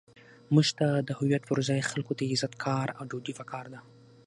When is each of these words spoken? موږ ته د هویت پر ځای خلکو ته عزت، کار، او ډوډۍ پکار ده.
موږ 0.53 0.67
ته 0.77 0.87
د 1.07 1.09
هویت 1.19 1.43
پر 1.49 1.57
ځای 1.67 1.81
خلکو 1.91 2.13
ته 2.17 2.23
عزت، 2.31 2.53
کار، 2.65 2.87
او 2.97 3.03
ډوډۍ 3.09 3.33
پکار 3.39 3.65
ده. 3.73 3.79